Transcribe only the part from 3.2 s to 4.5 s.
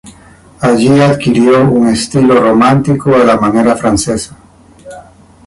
la manera francesa.